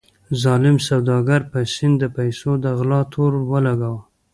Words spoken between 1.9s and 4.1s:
د پیسو د غلا تور ولګاوه.